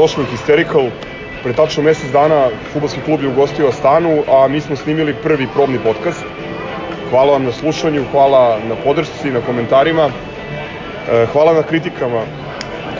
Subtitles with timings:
[0.00, 0.90] Dobrodošli u Hysterical.
[1.42, 5.78] Pre tačno mesec dana futbolski klub je ugostio Astanu, a mi smo snimili prvi probni
[5.78, 6.24] podcast.
[7.10, 10.08] Hvala vam na slušanju, hvala na podršci, na komentarima.
[10.08, 12.22] E, hvala na kritikama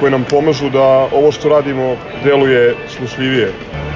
[0.00, 3.52] koje nam pomažu da ovo što radimo deluje slušljivije.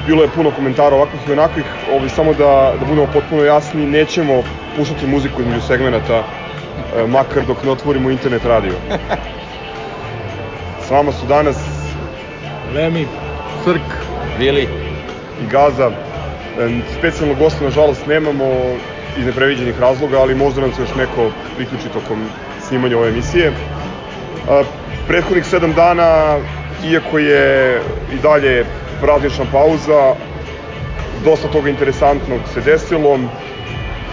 [0.07, 4.43] Bilo je puno komentara ovakvih i onakvih, ovaj, samo da, da budemo potpuno jasni, nećemo
[4.77, 6.25] puštati muziku između segmenta,
[6.97, 8.73] e, makar dok ne otvorimo internet radio.
[10.87, 11.74] S vama su danas
[12.75, 13.07] Lemi,
[13.65, 13.83] Crk
[14.39, 14.69] Vili
[15.43, 15.91] i Gaza.
[15.91, 18.45] E, Specijalnog gosta, nažalost, nemamo
[19.19, 22.27] iz nepreviđenih razloga, ali možda nam se još neko priključi tokom
[22.69, 23.53] snimanja ove emisije.
[24.49, 24.63] A,
[25.09, 26.39] prethodnih sedam dana,
[26.91, 27.81] iako je
[28.13, 28.65] i dalje
[29.01, 30.15] praznična pauza,
[31.25, 33.19] dosta toga interesantnog se desilo.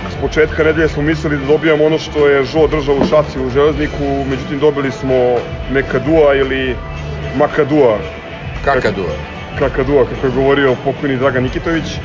[0.09, 3.50] S početka nedelje smo mislili da dobijamo ono što je Žo držao u šaci u
[3.50, 5.36] železniku, međutim dobili smo
[5.72, 6.75] Mekadua ili
[7.38, 7.98] Makadua,
[8.66, 9.14] Kakadua.
[9.59, 12.00] Kakadua, kako je govorio pokojni Dragan Nikitović.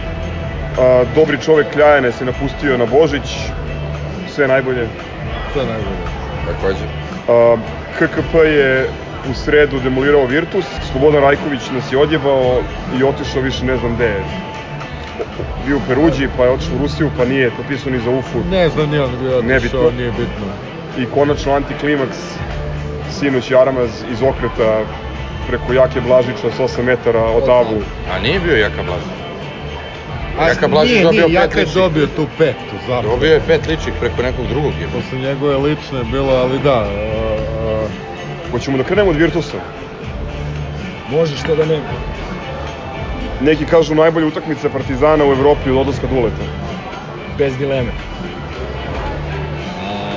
[0.78, 3.36] A, dobri čovek Kljajane se napustio na Božić,
[4.34, 4.88] sve najbolje.
[5.52, 6.06] Sve najbolje.
[6.46, 6.84] Takođe.
[7.28, 7.56] A,
[7.98, 8.88] KKP je
[9.30, 12.62] u sredu demolirao Virtus, Slobodan Rajković nas je odjebao
[13.00, 14.24] i otišao više ne znam gde je.
[15.66, 18.38] Bio u Peruđi, pa je otišao u Rusiju, pa nije potpisao ni za UFU.
[18.50, 20.46] Ne znam, nije on bio otišao, nije bitno.
[20.98, 22.16] I konačno antiklimaks,
[23.10, 24.84] sinoć Jaramaz iz okreta
[25.48, 27.82] preko Jake Blažića s 8 metara od Avu.
[28.12, 29.08] A nije bio Jaka Blažić.
[30.40, 31.82] A Jaka Blažić nije, dobio nije, pet Jaka je ličnih.
[31.82, 33.14] dobio tu petu, zapravo.
[33.14, 34.86] Dobio je pet ličnih preko nekog drugog je.
[34.86, 37.86] Posle njegove lične je bilo, ali da, a, a,
[38.50, 39.56] Hoćemo da krenemo od Virtusa.
[41.10, 41.80] Može što da ne.
[43.40, 46.44] Neki kažu najbolja utakmica Partizana u Evropi od odlaska Duleta.
[47.38, 47.90] Bez dileme.
[49.82, 50.16] A,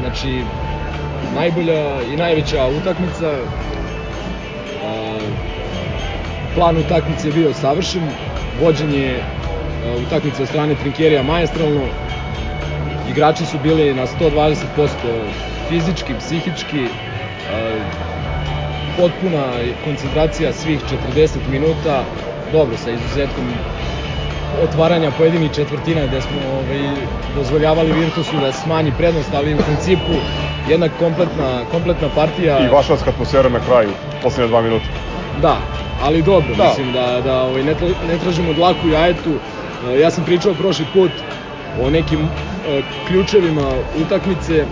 [0.00, 0.42] znači,
[1.34, 3.38] najbolja i najveća utakmica.
[6.56, 8.02] Plan utakmice je bio savršen.
[8.60, 11.80] Vođenje a, utakmice od strane Trinkerija maestralno.
[13.10, 14.54] Igrači su bili na 120%
[15.68, 16.86] fizički, psihički.
[17.52, 17.78] A,
[18.96, 19.44] potpuna
[19.84, 20.80] koncentracija svih
[21.16, 22.04] 40 minuta.
[22.52, 23.44] Dobro, sa izuzetkom
[24.62, 26.96] otvaranja pojedinih četvrtina gde smo ovaj,
[27.36, 30.12] dozvoljavali Virtusu da smanji prednost, ali u principu
[30.68, 32.66] jedna kompletna, kompletna partija.
[32.66, 33.90] I vašarska atmosfera na kraju,
[34.22, 34.86] poslednje dva minuta.
[35.42, 36.64] Da, ali dobro, Da.
[36.64, 39.40] mislim da, da ovaj, ne, tra, ne tražimo dlaku jajetu.
[39.82, 41.10] E, Ja sam pričao prošli put
[41.74, 42.28] o nekim e,
[43.04, 43.62] ključevima
[43.94, 44.54] utakmice.
[44.56, 44.66] E,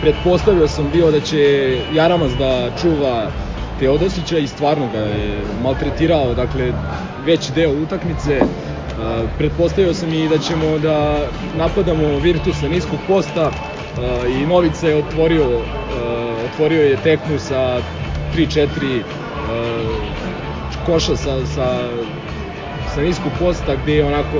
[0.00, 1.38] pretpostavio sam bio da će
[1.90, 3.30] Jaramaz da čuva
[3.78, 5.30] Teodosića i stvarno ga je
[5.62, 6.72] maltretirao, dakle,
[7.24, 8.34] veći deo utakmice.
[8.34, 8.42] E,
[9.38, 11.18] pretpostavio sam i da ćemo da
[11.54, 15.60] napadamo Virtusa niskog posta e, i Novica je otvorio, e,
[16.44, 17.80] otvorio je tekmu sa
[18.36, 19.02] 3-4 e,
[20.86, 21.88] koša sa, sa,
[22.94, 24.36] sa niskog posta gde je onako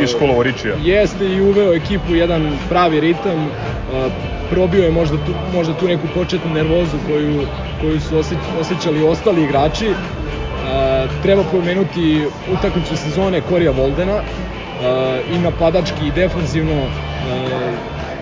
[0.00, 0.74] e, I školovo Ričija.
[0.84, 3.48] Jeste i uveo ekipu jedan pravi ritam,
[3.92, 4.08] a,
[4.50, 7.46] probio je možda tu, možda tu neku početnu nervozu koju,
[7.80, 9.90] koju su osjeć, osjećali ostali igrači.
[11.22, 12.24] Treba pomenuti
[12.58, 14.20] utakmicu sezone Korija Voldena
[15.34, 16.82] i napadački i defanzivno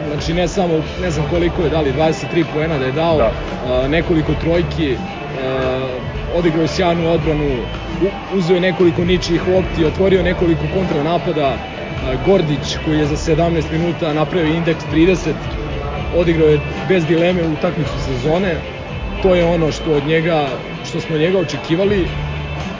[0.07, 3.33] znači ne samo ne znam koliko je dali 23 poena da je dao Da.
[3.65, 4.97] a, nekoliko trojki
[5.39, 5.99] a,
[6.29, 7.45] odigrao sjajnu odbranu
[8.03, 11.57] u- uzeo je nekoliko ničih lopti otvorio nekoliko kontranapada a,
[12.17, 15.33] Gordić koji je za 17 minuta napravio indeks 30
[16.13, 18.57] odigrao je bez dileme utakmicu sezone
[19.23, 20.49] to je ono što od njega
[20.85, 22.07] što smo od njega očekivali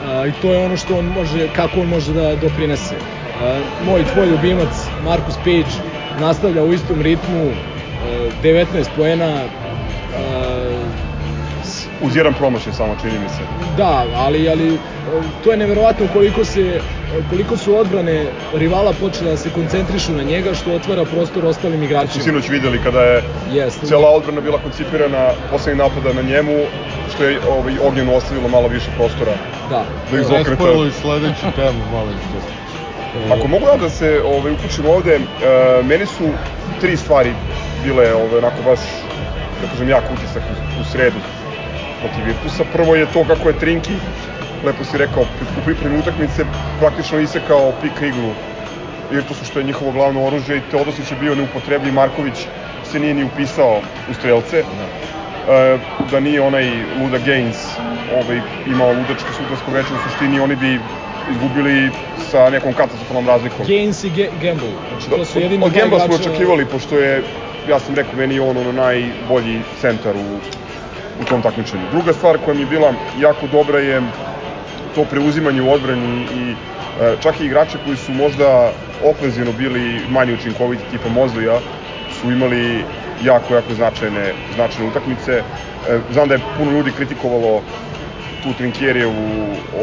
[0.03, 2.95] a, i to je ono što on može kako on može da doprinese
[3.33, 4.69] a, moj tvoj ljubimac
[4.99, 8.07] Marcus Page nastavlja u istom ritmu a,
[8.43, 10.85] 19 poena a,
[11.63, 13.41] s- Uz jedan promašaj samo, čini mi se.
[13.77, 14.77] Da, ali, ali e,
[15.41, 16.79] to je neverovatno koliko, se,
[17.29, 21.85] koliko su odbrane rivala počele da se koncentrišu na njega, što otvara prostor ostalim Su
[21.85, 22.23] igračima.
[22.23, 23.21] sinoć videli kada je
[23.51, 23.85] Jeste.
[23.87, 26.57] cela odbrana bila koncipirana poslednjeg napada na njemu,
[27.09, 29.33] što je ovaj, Ognjenu ostavilo malo više prostora
[29.69, 29.85] Da.
[30.11, 30.55] da ih zokreta.
[30.55, 32.64] spojilo i sledeću temu, molim te.
[33.31, 35.19] Ako mogu ja da se ovaj, uključim ovde, e,
[35.83, 36.23] meni su
[36.81, 37.33] tri stvari
[37.83, 38.79] bile ovaj, onako baš,
[39.61, 41.19] da kažem, jak utisak u, u sredu
[42.01, 42.63] protiv Virtusa.
[42.73, 43.93] Prvo je to kako je Trinki,
[44.63, 45.23] lepo si rekao,
[45.57, 46.45] u pripremi utakmice
[46.79, 48.33] praktično isekao pika iglu
[49.11, 52.47] Virtusu, što je njihovo glavno oružje i Teodosić je bio neupotrebljiv, Marković
[52.91, 54.57] se nije ni upisao u strelce.
[54.57, 55.77] E,
[56.11, 56.65] da nije onaj
[57.01, 57.77] Luda Gaines
[58.13, 60.79] ovaj, imao ludačko sudarsko veče, u suštini oni bi
[61.31, 61.91] izgubili
[62.35, 63.65] sa nekom katastrofalnom razlikom.
[63.67, 64.73] Gaines i Ge Gamble.
[64.89, 67.23] Znači, to su jedini Od Gembla smo očekivali, pošto je,
[67.69, 70.27] ja sam rekao, meni on ono najbolji centar u,
[71.21, 71.83] u tom takmičenju.
[71.91, 74.01] Druga stvar koja mi je bila jako dobra je
[74.95, 78.71] to preuzimanje u odbrani i e, čak i igrači koji su možda
[79.03, 81.59] ofenzivno bili manje učinkoviti tipa Mozlija
[82.21, 82.83] su imali
[83.23, 85.31] jako, jako značajne, značajne utakmice.
[85.33, 85.43] E,
[86.11, 87.61] znam da je puno ljudi kritikovalo
[88.45, 89.11] tu Trinkjerije u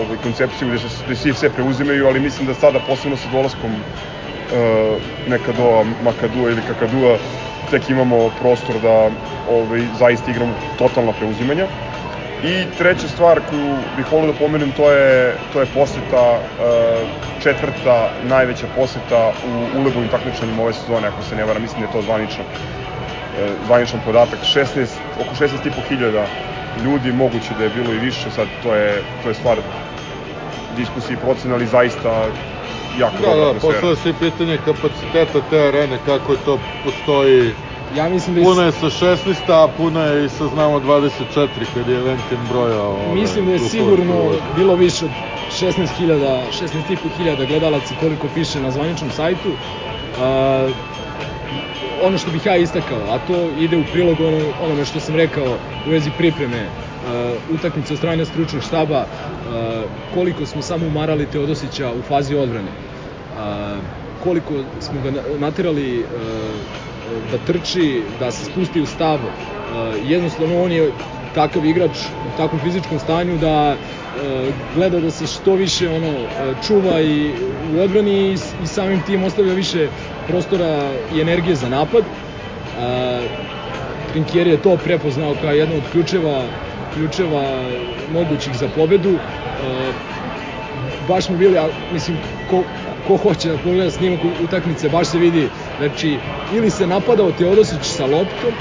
[0.00, 5.02] ovoj koncepciju gde, gde svi sve preuzimaju, ali mislim da sada posebno sa dolaskom uh,
[5.28, 7.16] Nekadova, Makadua ili Kakadua
[7.70, 9.10] tek imamo prostor da
[9.50, 11.66] ovaj, zaista igramo totalna preuzimanja.
[12.44, 17.08] I treća stvar koju bih volio da pomenem, to je, to je poseta, uh,
[17.42, 21.92] četvrta najveća poseta u ulebovim takmičanjima ove sezone, ako se ne vara, mislim da je
[21.92, 24.86] to zvanično, uh, zvaničan podatak, 16,
[25.20, 26.26] oko 16.500 hiljada
[26.76, 29.58] ljudi, moguće da je bilo i više, sad to je, to je stvar
[30.68, 32.08] diskusije i procena, ali zaista
[32.92, 33.72] jako Da, dobra da, atmosfera.
[33.72, 37.52] postavlja se i pitanje kapaciteta te arene, kako je to postoji.
[37.90, 41.48] Ja mislim da je, Puno je sa 16, a puno je i sa znamo 24
[41.74, 42.92] kad je Eventin brojao.
[42.92, 44.40] ove, mislim da je sigurno prolaza.
[44.56, 45.10] bilo više od
[45.50, 49.48] 16.000, 16.500 gledalaca koliko piše na zvaničnom sajtu.
[49.48, 50.76] Uh,
[52.02, 55.54] ono što bih ja istakao, a to ide u prilog ono, onome što sam rekao
[55.86, 57.08] u vezi pripreme uh,
[57.48, 59.46] utakmice od strane stručnog štaba, uh,
[60.10, 62.70] koliko smo samo umarali Teodosića u fazi odbrane.
[62.70, 63.36] Uh,
[64.18, 66.08] koliko smo ga na- naterali uh,
[67.30, 67.84] da trči,
[68.18, 69.20] da se spusti u stav.
[69.20, 69.30] Uh,
[70.02, 70.92] jednostavno on je
[71.34, 76.26] takav igrač u takvom fizičkom stanju da uh, gleda da se što više ono uh,
[76.66, 77.30] čuva i
[77.76, 79.88] u odbrani i, samim tim ostavlja više
[80.28, 82.02] prostora i energije za napad.
[82.02, 83.30] Uh,
[84.12, 86.44] Trinkieri je to prepoznao kao jedno od ključeva
[86.94, 87.62] ključeva
[88.12, 89.14] mogućih za pobedu.
[91.08, 92.16] Baš smo bili, a, mislim,
[92.50, 92.62] ko,
[93.08, 95.48] ko hoće da pogleda snimak utakmice, baš se vidi,
[95.78, 96.16] znači,
[96.54, 98.52] ili se napadao Teodosić sa loptom,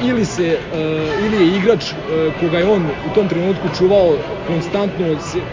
[0.00, 0.78] ili se uh,
[1.26, 1.98] ili je igrač uh,
[2.40, 4.16] koga je on u tom trenutku čuvao
[4.46, 5.44] konstantno se, uh,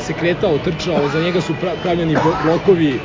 [0.00, 2.98] se kretao, trčao, za njega su pra, pravljeni blo- blokovi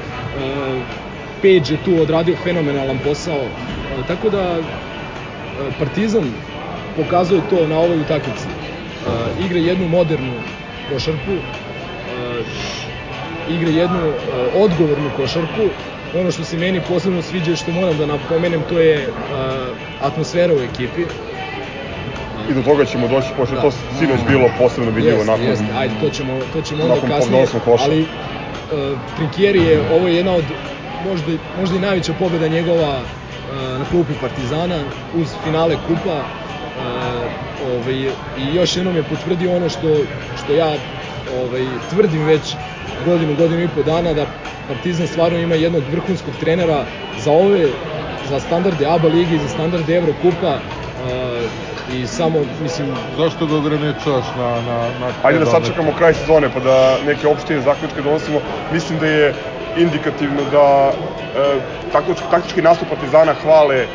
[1.42, 3.48] Page je tu odradio fenomenalan posao.
[4.08, 4.60] Tako da
[5.80, 6.32] Partizan
[6.96, 8.48] pokazuje to na ovoj utakmici.
[9.40, 10.34] Igra jednu modernu
[10.90, 11.38] košarku
[13.50, 14.14] igra jednu
[14.56, 15.70] odgovornu košarku
[16.20, 19.08] ono što se meni posebno sviđa i što moram da napomenem to je
[20.02, 21.02] atmosfera u ekipi
[22.50, 23.62] I do toga ćemo doći, pošto Da.
[23.62, 25.46] to sinoć bilo posebno vidljivo Jeste, nakon...
[25.46, 27.48] jeste, ajde, to ćemo, to ćemo onda kasnije.
[27.86, 28.08] Ali uh,
[29.16, 30.44] Trinkieri je, ovo je jedna od,
[31.10, 34.80] možda, možda i najveća pobeda njegova uh, na klupi Partizana
[35.16, 36.18] uz finale kupa.
[36.20, 37.96] Uh, ovaj,
[38.38, 39.88] I još jednom je potvrdio ono što,
[40.44, 40.74] što ja
[41.42, 42.56] ovaj, tvrdim već
[43.06, 44.26] godinu, godinu i po dana da
[44.68, 46.86] Partizan stvarno ima jednog vrhunskog trenera
[47.18, 47.68] za ove,
[48.30, 52.88] za standarde ABA lige i za standarde Evrokupa uh, i samo, mislim,
[53.18, 57.62] Zašto ga ograničavaš na, na, na Ajde da sačekamo kraj sezone pa da neke opštine
[57.62, 58.40] zaključke donosimo.
[58.74, 59.34] Mislim da je
[59.78, 60.92] indikativno da
[61.36, 61.60] e,
[61.92, 63.86] taktički, taktički nastup Partizana hvale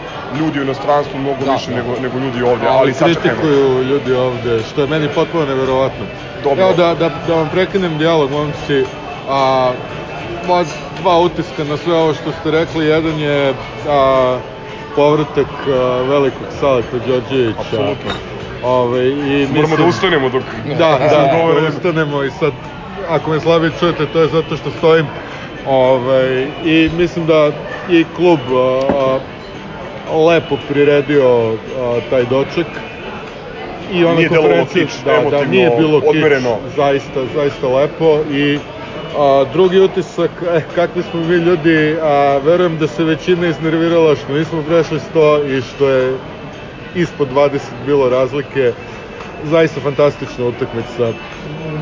[0.41, 1.77] ljudi u inostranstvu mnogo Da, više da.
[1.77, 3.21] nego, nego ljudi ovde, ali, ali sačekajmo.
[3.21, 6.05] kritikuju ljudi ovde, što je meni potpuno neverovatno.
[6.45, 6.65] Dobro.
[6.65, 8.85] Evo da, da, da vam prekinem dijalog, momci,
[9.29, 9.73] a,
[10.49, 13.55] moja dva utiska na sve ovo što ste rekli, jedan je
[13.87, 14.39] a,
[14.95, 15.71] povratak a,
[16.03, 17.61] velikog Saleta Đorđevića.
[17.61, 18.11] Apsolutno.
[18.63, 20.43] Ove, i Moramo da ustanemo dok...
[20.69, 22.53] Da, da, da, da ustanemo i sad,
[23.09, 25.07] ako me slabije čujete, to je zato što stojim.
[25.65, 26.25] Ove,
[26.65, 27.51] I mislim da
[27.89, 29.19] i klub a,
[30.07, 31.27] a, lepo priredio
[31.77, 32.67] a, taj doček.
[33.91, 36.57] I ona Nije konferencija- kič, da, da, nije bilo kič, odmereno.
[36.67, 38.59] zaista, zaista lepo i
[39.17, 44.33] a, drugi utisak, eh, kakvi smo mi ljudi, a, verujem da se većina iznervirala što
[44.33, 46.17] nismo prešli 100 i što je
[46.95, 48.73] ispod 20 bilo razlike.
[49.45, 51.13] Zaista fantastična utakmica.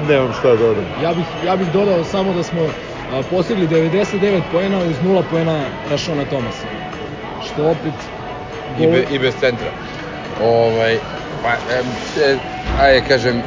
[0.08, 0.84] Nemam šta da dodam.
[1.02, 2.60] Ja bih, ja bih dodao samo da smo
[3.12, 6.66] a, postigli 99 poena uz 0 poena Rašona Tomasa.
[7.46, 7.94] Što opet...
[8.80, 9.70] I, be, i bez centra.
[10.42, 10.98] Ovaj,
[11.42, 11.86] pa, em,
[12.24, 12.36] e,
[12.80, 13.42] ajde kažem,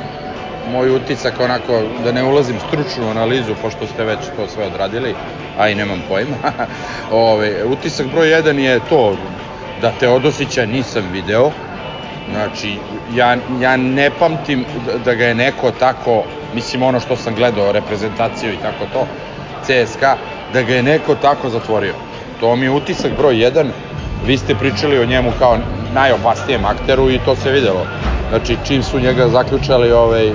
[0.67, 5.15] moj utisak onako, da ne ulazim stručnu analizu, pošto ste već to sve odradili,
[5.57, 6.37] a i nemam pojma.
[7.11, 9.15] Ove, utisak broj 1 je to
[9.81, 11.51] da Teodosića nisam video,
[12.31, 12.75] Znači,
[13.13, 16.23] ja, ja ne pamtim da, da ga je neko tako,
[16.53, 19.07] mislim ono što sam gledao, reprezentaciju i tako to,
[19.63, 20.17] CSKA,
[20.53, 21.93] da ga je neko tako zatvorio.
[22.39, 23.69] To mi je utisak broj 1,
[24.25, 25.57] vi ste pričali o njemu kao
[25.93, 27.85] najopasnijem akteru i to se videlo.
[28.29, 30.31] Znači, čim su njega zaključali, ovaj,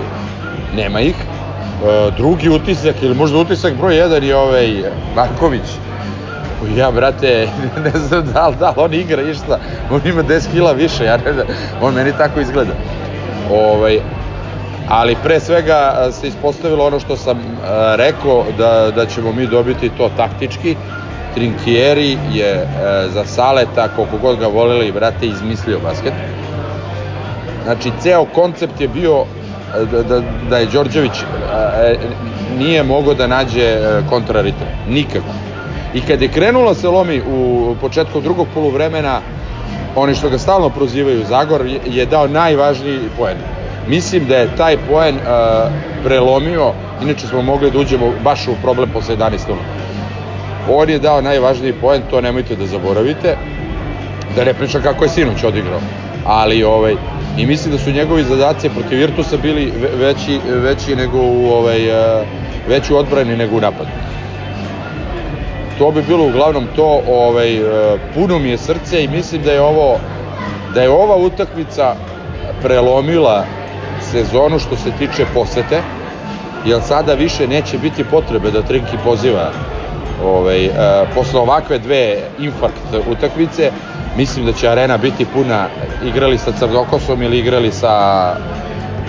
[0.76, 1.14] nema ih.
[1.14, 4.82] E, drugi utisak, ili možda utisak broj 1 je ovaj
[5.16, 5.62] Marković,
[6.76, 7.48] ja, brate,
[7.84, 9.58] ne znam da li, da li on igra išta,
[9.90, 11.46] on ima 10 kila više, ja ne znam,
[11.80, 12.72] on meni tako izgleda.
[13.50, 14.00] Ovaj,
[14.88, 19.88] ali pre svega se ispostavilo ono što sam a, rekao da, da ćemo mi dobiti
[19.88, 20.76] to taktički.
[21.34, 26.12] Trinkieri je a, za Saleta, koliko god ga voleli, brate, izmislio basket.
[27.64, 29.24] Znači, ceo koncept je bio
[29.92, 31.94] da, da, da je Đorđević a,
[32.58, 33.78] nije mogao da nađe
[34.08, 34.68] kontraritam.
[34.88, 35.32] Nikako.
[35.94, 39.20] I kad je krenula se lomi u početku drugog poluvremena,
[39.96, 43.36] oni što ga stalno prozivaju Zagor, je, dao najvažniji poen.
[43.88, 45.22] Mislim da je taj poen uh,
[46.04, 49.84] prelomio, inače smo mogli da uđemo baš u problem posle 11 minuta.
[50.70, 53.36] On je dao najvažniji poen, to nemojte da zaboravite.
[54.36, 55.80] Da ne pričam kako je sinoć odigrao.
[56.26, 56.94] Ali ovaj,
[57.38, 62.26] i mislim da su njegovi zadaci protiv Virtusa bili veći, veći nego u ovaj, uh,
[62.68, 63.90] veći u odbrani nego u napadu.
[65.78, 69.60] To bi bilo uglavnom to, ovaj, e, puno mi je srce i mislim da je
[69.60, 69.98] ovo,
[70.74, 71.94] da je ova utakmica
[72.62, 73.46] prelomila
[74.00, 75.82] sezonu što se tiče posete,
[76.64, 79.50] jer sada više neće biti potrebe da Trinki poziva
[80.24, 80.74] ovaj, uh,
[81.14, 83.70] posle ovakve dve infarkt utakmice,
[84.16, 85.66] mislim da će arena biti puna
[86.04, 87.90] igrali sa Crnokosom ili igrali sa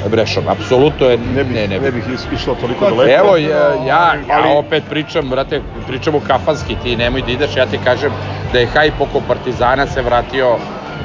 [0.10, 0.44] Brešom.
[0.48, 1.18] Apsolutno je...
[1.18, 3.14] Ne bih, ne, ne, ne bih išao toliko daleko.
[3.14, 3.58] Evo, ja,
[3.88, 4.50] ja, ali...
[4.50, 8.12] ja opet pričam, brate, pričam u kafanski, ti nemoj da ideš, ja ti kažem
[8.54, 10.58] da je hajp oko Partizana se vratio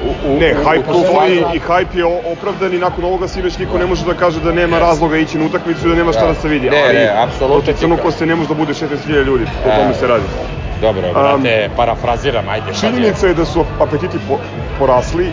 [0.05, 3.85] u, u, Ne, hajp postoji i hajp je opravdan i nakon ovoga sinoć niko ne
[3.85, 6.27] može da kaže da nema razloga ići na utakmicu i da nema šta Da.
[6.27, 6.69] da se vidi.
[6.69, 9.75] Ne, ali ne, apsolutno protiv ti Crnokoste ne može da bude 16.000 ljudi, o E,
[9.77, 10.23] tome se radi.
[10.81, 12.73] Dobro, brate, parafraziram, ajde.
[12.79, 14.37] Činjenica je da su apetiti po,
[14.79, 15.31] porasli, e,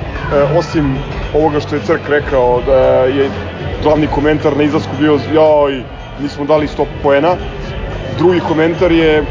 [0.58, 0.98] osim
[1.34, 3.30] ovoga što je Crk rekao da je
[3.82, 5.82] glavni komentar na izlasku bio joj,
[6.22, 7.36] nismo dali 100 poena.
[8.18, 9.24] Drugi komentar je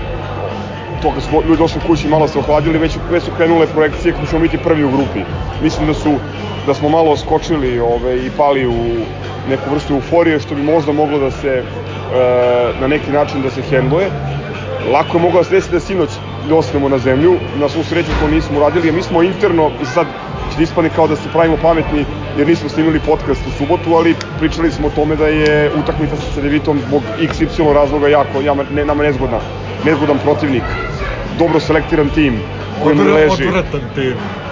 [1.02, 4.26] to kad smo ljudi došli kući malo se ohladili, već, već su krenule projekcije kako
[4.26, 5.20] ćemo biti prvi u grupi.
[5.62, 6.16] Mislim da su
[6.68, 8.84] da smo malo skočili ove, i pali u
[9.50, 11.64] neku vrstu euforije što bi možda moglo da se e,
[12.82, 14.10] na neki način da se hendluje.
[14.92, 16.10] Lako je moglo se desi da sinoć
[16.50, 20.08] dostanemo na zemlju, na svu sreću to nismo uradili, a mi smo interno, i sad
[20.52, 22.06] će da ispane kao da se pravimo pametni
[22.38, 26.32] jer nismo snimili podcast u subotu, ali pričali smo o tome da je utakmica sa
[26.34, 29.40] Cedevitom zbog XY razloga jako, jama, ne, nama nezgodna,
[29.86, 30.64] nezgodan protivnik,
[31.40, 32.40] dobro selektiran tim
[32.84, 34.47] kojem ne leži, Odvratan tim.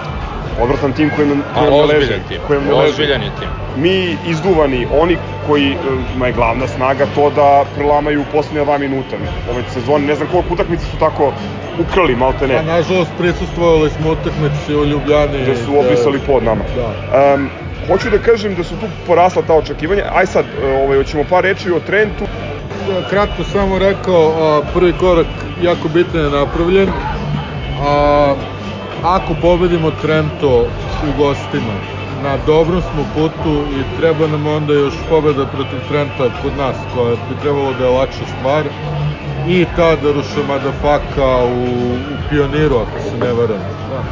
[0.62, 3.48] Odvratan tim kojem, A, kojem ne leži, tim, ne leži ozbiljan je tim.
[3.76, 5.76] mi izduvani, oni koji e,
[6.18, 9.16] ma je glavna snaga to da prelamaju u posljednje dva minuta
[9.50, 11.32] ove sezone, ne znam koliko utakmice su tako
[11.80, 15.44] ukrali, malte ne, A nažalost prisustvovali smo utakmici u Ljubljani.
[15.46, 16.64] da su obrisali pod nama.
[16.76, 17.34] Da.
[17.34, 17.48] Um,
[17.88, 21.44] hoću da kažem da su tu porasla ta očekivanja, aj sad, e, ovaj, hoćemo par
[21.44, 22.24] reči o Trentu,
[22.86, 25.26] Da, kratko samo rekao, a, prvi korak
[25.62, 26.88] jako bitan je napravljen.
[27.82, 28.34] A,
[29.06, 30.66] ako pobedimo Trento
[31.08, 31.74] u gostima,
[32.22, 37.10] na dobrom smo putu i treba nam onda još pobeda protiv Trenta kod nas, koja
[37.10, 38.64] bi trebalo da je lakša stvar.
[39.48, 41.62] I ta Daruša Madafaka u,
[41.94, 43.60] u Pioniru, ako se ne varam.
[43.90, 44.02] Da.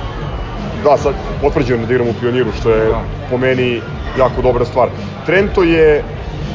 [0.84, 3.00] da sad potvrđujem da igram u Pioniru, što je Da.
[3.30, 3.80] po meni
[4.18, 4.88] jako dobra stvar.
[5.26, 6.04] Trento je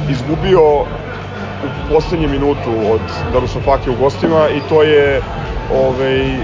[0.09, 3.01] izgubio u poslednje minutu od
[3.33, 5.21] Darusafake u gostima i to je
[5.73, 6.37] ovaj,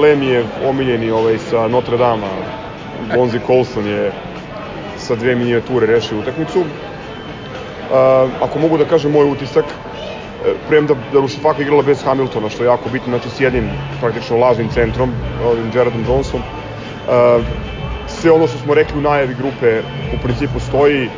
[0.00, 2.26] Lemijev omiljeni ovaj, sa Notre Dame,
[3.14, 4.12] Bonzi Colson je
[4.96, 6.60] sa dve minijature rešio utakmicu.
[6.60, 6.66] Uh,
[8.40, 12.66] ako mogu da kažem moj utisak, e, premda da Rusifaka igrala bez Hamiltona, što je
[12.66, 13.70] jako bitno, znači s jednim
[14.00, 15.12] praktično lažnim centrom,
[15.44, 16.40] ovim Jaredom Johnson.
[16.40, 17.44] Uh,
[18.06, 19.80] sve ono što smo rekli u najavi grupe
[20.14, 21.08] u principu stoji,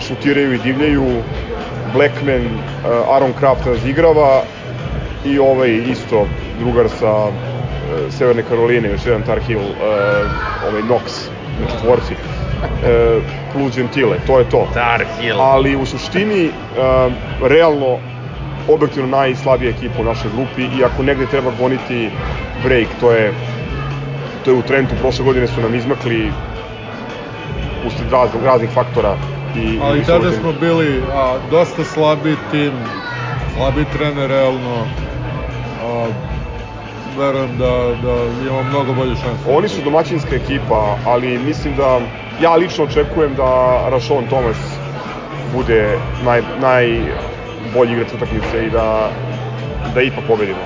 [0.00, 1.06] šutiraju i divljaju,
[1.94, 4.42] Blackman, uh, Aaron Kraft razigrava
[5.24, 6.26] i ovaj isto
[6.60, 7.30] drugar sa
[8.10, 9.66] Severne Karoline, još jedan Tar Heel, uh,
[10.68, 11.28] ovaj Knox,
[11.60, 14.68] na četvorci, uh, plus Gentile, to je to.
[14.74, 15.40] Tar Heel.
[15.40, 17.12] Ali u suštini, uh,
[17.48, 17.98] realno,
[18.68, 22.10] objektivno najslabija ekipa u našoj grupi i ako negde treba goniti
[22.64, 23.32] break, to je
[24.46, 26.32] to je u Trentu, prošle godine su nam izmakli
[27.86, 29.16] usled raznih, raznih faktora
[29.56, 32.72] i, Ali i tada smo bili a, dosta slabi tim,
[33.56, 34.86] slabi trener realno.
[35.82, 36.06] A,
[37.18, 39.42] verujem da, da imamo mnogo bolje šanse.
[39.48, 42.00] Oni su domaćinska ekipa, ali mislim da
[42.40, 44.56] ja lično očekujem da Rashon Thomas
[45.54, 49.10] bude naj, najbolji igrač utakmice i da,
[49.94, 50.60] da ipak pobedimo.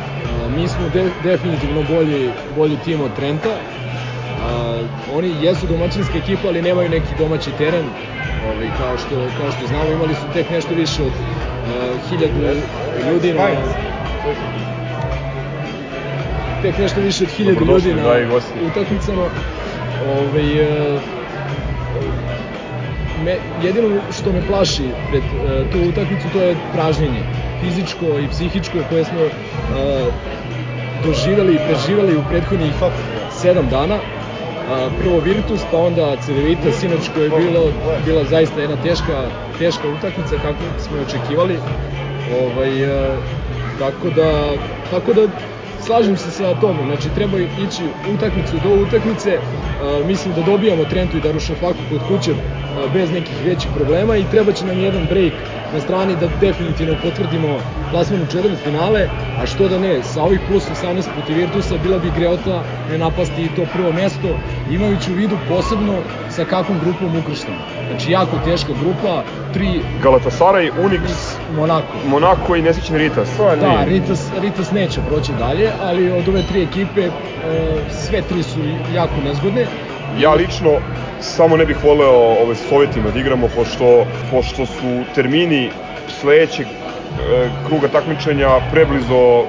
[0.57, 3.49] Mi smo de, definitivno bolji, bolji tim od Trenta.
[4.43, 7.85] A, oni jesu domaćinska ekipa, ali nemaju neki domaći teren.
[8.47, 12.41] Ovaj, kao, što, kao što znamo, imali su tek nešto više od a, hiljadu
[13.11, 13.49] ljudi na...
[16.63, 18.03] Tek nešto više od hiljadu ljudi na
[18.71, 19.25] utakmicama.
[20.09, 20.99] Ovaj, e,
[23.25, 27.23] me, jedino što me plaši pred e, tu utakmicu to je pražnjenje
[27.61, 29.31] fizičko i psihičko koje smo e,
[31.05, 32.73] doživeli i preživeli u prethodnih
[33.45, 33.99] 7 dana
[34.71, 37.73] a, prvo Virtus, pa onda Cedevita, sinoć koja je bilo,
[38.07, 41.57] bila zaista jedna teška, teška utakmica kako smo očekivali.
[42.43, 43.17] Ovaj, a,
[43.79, 44.51] tako da,
[44.91, 45.23] tako da
[45.87, 47.83] slažem se sa tobom, znači treba ići
[48.15, 49.39] utakmicu do utakmice,
[49.83, 54.25] a, mislim da dobijamo Trentu i Darušafaku kod kuće a, bez nekih većih problema i
[54.31, 55.33] treba će nam jedan break
[55.73, 57.59] na strani da definitivno potvrdimo
[57.91, 59.09] plasman u četvrne finale,
[59.41, 63.45] a što da ne, sa ovih plus 18 protiv Virtusa bila bi greota ne napasti
[63.45, 64.37] i to prvo mesto,
[64.71, 67.59] imajući u vidu posebno sa kakvom grupom ukrštamo.
[67.87, 71.87] Znači jako teška grupa, tri Galatasaray, Unix, Monako.
[72.09, 73.29] Monako i nesrećni Ritas.
[73.39, 77.11] Pa, Da, Ritas, Ritas neće proći dalje, ali od ove tri ekipe e,
[77.91, 78.59] sve tri su
[78.95, 79.67] jako nezgodne.
[80.19, 80.71] Ja lično
[81.21, 85.71] samo ne bih voleo ove Sovjetima da igramo, pošto, pošto su termini
[86.21, 89.45] sledećeg e, kruga takmičenja preblizo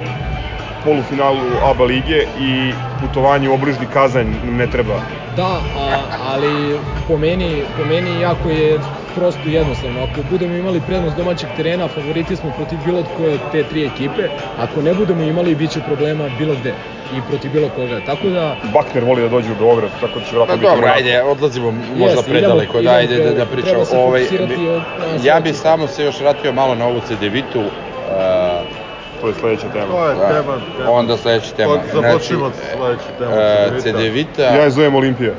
[0.84, 1.39] polufinalu
[1.72, 4.93] ABA lige i putovanje u obližni Kazanj ne treba.
[5.36, 6.01] Da, a,
[6.34, 6.77] ali
[7.08, 8.79] po meni, po meni jako je
[9.12, 10.03] prosto jednostavno.
[10.03, 14.24] Ako budemo imali prednost domaćeg terena, favoriti smo protiv bilo koje od te tri ekipe.
[14.58, 16.74] Ako ne budemo imali, bit će problema bilo gde
[17.12, 18.00] i protiv bilo koga.
[18.01, 18.56] Tako da...
[18.63, 21.72] Bakner voli da dođe u Beograd, tako da će Pa vratno biti dobro, ajde, odlazimo
[21.72, 23.63] možda Jeste, predaleko, idemo- da, ajde da, da pričamo.
[23.65, 24.27] treba se Ovaj, ja
[25.36, 25.60] bi sledeću.
[25.60, 27.60] samo se još vratio malo na ovu CD-vitu.
[27.60, 27.65] Uh,
[29.21, 29.86] To je sledeća tema.
[29.88, 30.28] To je Da.
[30.30, 30.91] tema, tema.
[30.91, 31.74] Onda sledeća tema.
[31.93, 33.32] Započnimo Znači, sledeću temu.
[34.39, 35.34] uh, Ja je zovem Olimpija.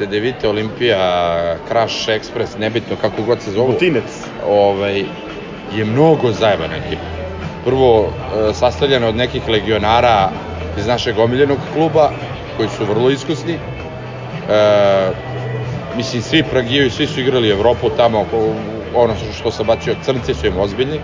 [0.00, 3.72] CD-vita, Olimpija, Crash Express, nebitno kako god se zovu.
[3.72, 4.04] Butinec.
[4.48, 5.04] ovaj,
[5.76, 7.02] je mnogo zajebana ekipa.
[7.64, 10.30] Prvo, e, sastavljena od nekih legionara
[10.78, 12.10] iz našeg omiljenog kluba,
[12.56, 13.52] koji su vrlo iskusni.
[13.52, 13.58] E,
[15.96, 18.26] mislim, svi pragijaju, svi su igrali Evropu tamo,
[18.94, 21.00] ono što- sam bacio, crnci su im ozbiljni.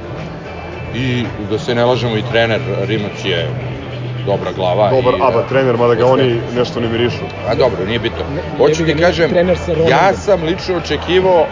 [0.94, 3.48] I da se ne lažemo, i trener Rimac je
[4.26, 4.90] dobra glava.
[4.90, 7.24] Dobar i, ABA e, trener, mada ga oni nešto ne mirišu.
[7.48, 8.24] A dobro, nije bitno.
[8.58, 9.30] Hoću ti ga, kažem,
[9.88, 11.46] ja sam lično očekivao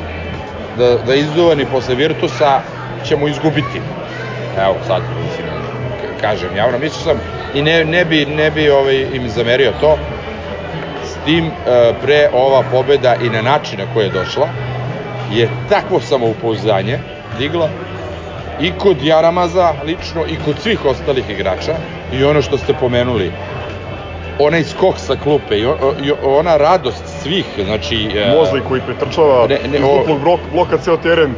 [0.78, 2.60] da, da izduvani posle Virtusa
[3.04, 3.80] ćemo izgubiti.
[4.58, 5.46] Evo sad, mislim,
[6.20, 7.20] kažem javno, mislio sam
[7.54, 9.96] i ne, ne bi, ne bi ovaj, im zamerio to.
[11.04, 14.48] S tim e, pre ova pobeda i na način na koji je došla
[15.32, 16.98] je takvo samoupouzanje
[17.38, 17.68] digla
[18.60, 21.74] i kod Jaramaza lično i kod svih ostalih igrača
[22.12, 23.32] i ono što ste pomenuli
[24.38, 28.10] onaj skok sa klupe i, o, i ona radost svih, znači...
[28.16, 31.34] e, Mozli koji pretrčava Ne, ne, iz o- duplog blok, bloka ceo teren,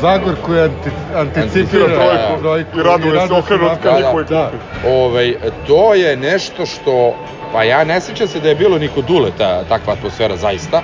[0.00, 3.96] Zagor koji anti, anticipira Anticipira trojku trojku i raduje se okrenu od napad.
[3.96, 4.88] njihove Da, klupe.
[4.88, 5.34] Ovaj,
[5.66, 7.14] to je nešto što,
[7.52, 10.82] pa ja ne sećam se da je bilo niko dule ta, takva atmosfera zaista,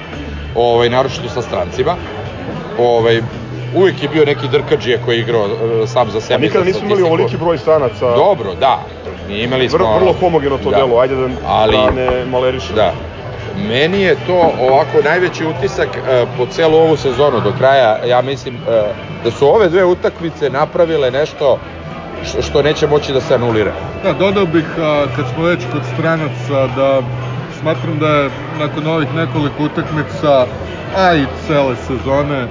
[0.55, 1.97] ovaj, naročito sa strancima.
[2.79, 3.23] Ovaj,
[3.77, 5.47] uvek je bio neki drkađije koji je igrao
[5.83, 6.41] e, sam za A sebe.
[6.41, 8.15] nikada za nismo imali ovoliki broj stranaca.
[8.17, 8.79] Dobro, da.
[9.29, 9.79] Imali smo...
[9.79, 10.77] Vrlo, vrlo homogeno to da.
[10.77, 12.77] delo, ajde da, Ali- da ne malerišemo.
[12.77, 12.93] Da.
[13.59, 17.99] Meni je to ovako najveći utisak e, po celu ovu sezonu do kraja.
[18.05, 18.59] Ja mislim e,
[19.25, 21.59] da su ove dve utakmice napravile nešto
[22.25, 23.73] što, što neće moći da se anulira.
[24.03, 27.03] Da, dodao bih, a, kad smo već kod stranaca, da
[27.61, 30.47] smatram da je nakon ovih nekoliko utakmica,
[30.97, 32.47] a i cele sezone,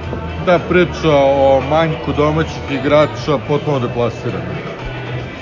[0.46, 4.54] ta priča o manjku domaćih igrača potpuno deplasirana.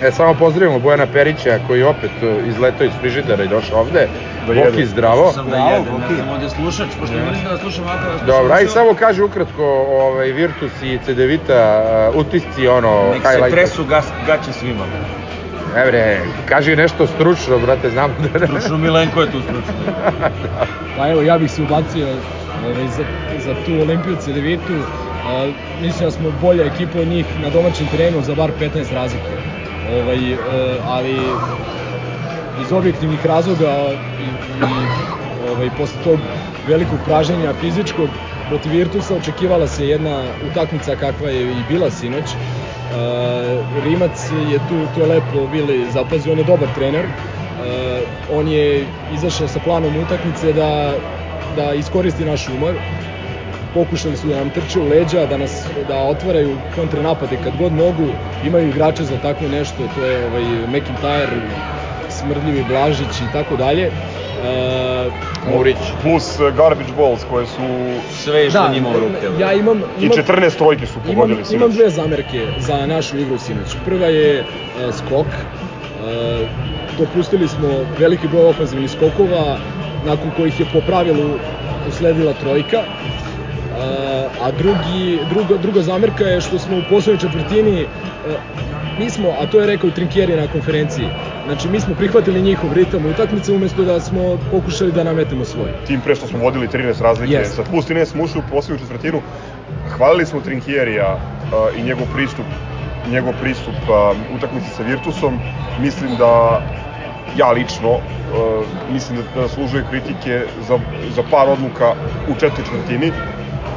[0.02, 4.08] E, samo pozdravimo Bojana Perića koji je opet e, izletao iz frižidera i došao ovde.
[4.46, 5.32] Da Boki zdravo.
[5.32, 8.54] sam da jedem, ja sam ovde slušač, pošto mi mislite da slušam ovako da Dobro,
[8.54, 13.54] aj samo kaže ukratko ovaj, Virtus i CDVita, uh, utisci, ono, Nek se highlight.
[13.54, 14.84] tresu gas, gaće svima.
[15.76, 18.46] Ne bre, kaži nešto stručno, brate, znam da ne.
[18.46, 19.74] Stručno Milenko je tu stručno.
[20.96, 22.06] Pa evo, ja bih se ubacio
[22.70, 23.04] ovaj, za,
[23.44, 24.76] za tu Olimpiju Cedevitu.
[25.26, 25.46] A,
[25.82, 29.34] mislim da smo bolja ekipa od njih na domaćem terenu za bar 15 razlike.
[30.00, 30.36] Ovaj, e,
[30.86, 31.14] ali
[32.62, 34.86] iz objektivnih razloga i, i
[35.52, 36.18] ovaj, posle tog
[36.68, 38.08] velikog praženja fizičkog
[38.48, 42.24] protiv Virtusa očekivala se jedna utakmica kakva je i bila sinoć.
[42.24, 42.36] E,
[43.84, 47.04] Rimac je tu, to je lepo Vili zapazio, on je dobar trener.
[47.04, 48.00] E,
[48.32, 50.94] on je izašao sa planom utakmice da,
[51.56, 52.74] da iskoristi naš umor.
[53.74, 58.08] Pokušali su da nam trče u leđa, da nas da otvaraju kontranapade kad god mogu.
[58.46, 61.40] Imaju igrače za takvo nešto, to je ovaj McIntyre,
[62.08, 63.90] Smrdljivi Blažić i tako dalje.
[64.44, 65.10] E,
[65.56, 65.76] Murić.
[66.02, 67.62] Plus uh, garbage balls koje su...
[68.10, 69.42] Sve je išlo njima u ruke.
[69.42, 71.60] ja imam, I imam 14 trojki su imam, pogodili sinoć.
[71.60, 73.76] imam dve zamerke za našu igru sinoć.
[73.84, 74.44] Prva je e,
[74.92, 75.26] skok.
[75.26, 76.46] E,
[76.98, 79.58] dopustili smo veliki broj ofenzivnih skokova,
[80.06, 81.38] nakon kojih je po pravilu
[81.88, 82.82] usledila trojka.
[84.40, 87.86] a drugi, druga, druga zamerka je što smo u poslednjoj četvrtini e,
[88.98, 91.06] mi smo, a to je rekao Trinkieri na konferenciji,
[91.46, 95.70] znači mi smo prihvatili njihov ritam utakmice umesto da smo pokušali da nametemo svoj.
[95.86, 97.44] Tim pre što smo vodili 13 razlike, Yes.
[97.44, 99.20] sa plus 13 smo ušli u poslednju četvrtinu,
[99.96, 102.46] hvalili smo Trinkierija uh, i njegov pristup
[103.10, 105.38] njegov pristup uh, utakmici sa Virtusom.
[105.80, 106.60] Mislim da
[107.36, 107.98] ja lično
[108.92, 110.78] mislim da, zaslužuje kritike za,
[111.16, 111.94] za par odluka
[112.28, 113.12] u četvrtoj četvrtini.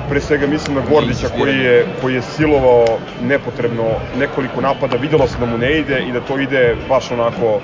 [0.10, 2.86] Pre svega mislim na Gordića koji je, koji je silovao
[3.24, 3.84] nepotrebno
[4.20, 7.60] nekoliko napada, videlo se da mu ne ide i da to ide baš onako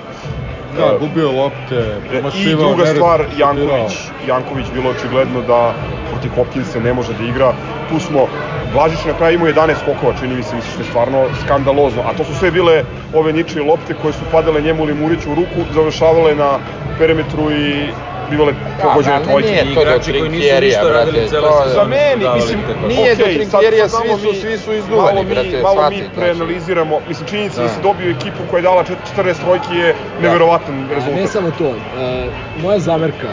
[0.77, 3.93] Da, uh, gubio lopte, E, I promašivao, druga stvar, Janković.
[4.27, 5.73] Janković bilo očigledno da
[6.09, 7.53] protiv Hopkinsa ne može da igra.
[7.89, 8.27] Tu smo,
[8.73, 12.01] Blažić na kraju imao 11 skokova, čini mi se, mislim što je stvarno skandalozno.
[12.01, 12.83] A to su sve bile
[13.13, 16.59] ove ničije lopte koje su padale njemu ili Muriću u ruku, završavale na
[16.97, 17.93] perimetru i
[18.25, 19.49] bivale pogođene ali trojke.
[19.49, 21.27] nije to do Igrači koji nisu Trinkjerija, brate.
[21.69, 25.29] Za meni, mislim, Nije do okej, Trinkjerija, svi su- mi- svi su izduvani, malo mi,
[25.29, 27.73] brate, Malo mi shvatite, preanaliziramo, mislim, činjenica da Da.
[27.73, 31.15] si dobio ekipu koja je dala čet- 14 trojki je neverovatan A rezultat.
[31.15, 33.29] ne samo to, e, moja zamerka,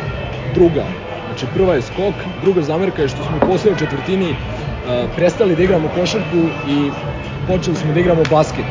[0.47, 0.85] druga,
[1.25, 4.37] znači prva je skok, druga zamerka je što smo u poslednjoj četvrtini
[5.09, 6.93] prestali da igramo košarku i
[7.47, 8.65] počeli smo da igramo basket.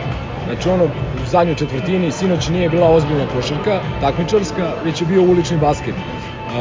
[0.43, 0.89] Znači ono, u
[1.25, 5.95] zadnjoj četvrtini sinoć nije bila ozbiljna košarka, takmičarska, već je bio ulični basket